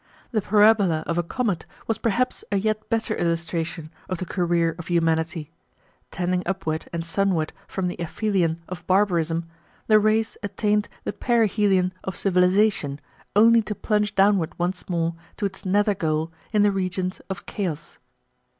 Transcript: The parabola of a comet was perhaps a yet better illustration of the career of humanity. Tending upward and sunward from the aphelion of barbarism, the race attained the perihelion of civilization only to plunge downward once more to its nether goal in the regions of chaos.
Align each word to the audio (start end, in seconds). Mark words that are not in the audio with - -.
The 0.31 0.41
parabola 0.41 1.03
of 1.05 1.19
a 1.19 1.21
comet 1.21 1.67
was 1.85 1.99
perhaps 1.99 2.43
a 2.51 2.57
yet 2.57 2.89
better 2.89 3.15
illustration 3.15 3.91
of 4.09 4.17
the 4.17 4.25
career 4.25 4.75
of 4.79 4.87
humanity. 4.87 5.51
Tending 6.09 6.41
upward 6.47 6.89
and 6.91 7.05
sunward 7.05 7.53
from 7.67 7.87
the 7.87 7.97
aphelion 8.01 8.61
of 8.67 8.87
barbarism, 8.87 9.45
the 9.85 9.99
race 9.99 10.37
attained 10.41 10.89
the 11.03 11.13
perihelion 11.13 11.93
of 12.03 12.15
civilization 12.17 12.99
only 13.35 13.61
to 13.61 13.75
plunge 13.75 14.15
downward 14.15 14.57
once 14.57 14.89
more 14.89 15.13
to 15.37 15.45
its 15.45 15.65
nether 15.67 15.93
goal 15.93 16.31
in 16.51 16.63
the 16.63 16.71
regions 16.71 17.19
of 17.29 17.45
chaos. 17.45 17.99